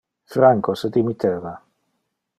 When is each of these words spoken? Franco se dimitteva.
Franco 0.35 0.73
se 0.75 0.89
dimitteva. 0.89 1.53